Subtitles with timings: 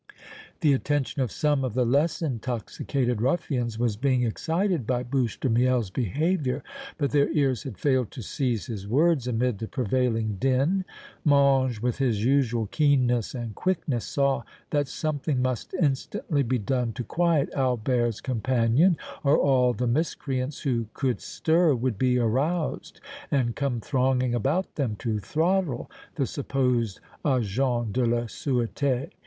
[0.61, 5.47] The attention of some of the less intoxicated ruffians was being excited by Bouche de
[5.47, 6.63] Miel's behavior,
[6.97, 10.85] but their ears had failed to seize his words amid the prevailing din.
[11.23, 14.41] Mange, with his usual keenness and quickness, saw
[14.71, 20.87] that something must instantly be done to quiet Albert's companion or all the miscreants who
[20.95, 22.99] could stir would be aroused
[23.29, 29.11] and come thronging about them to throttle the supposed Agent de la Sureté.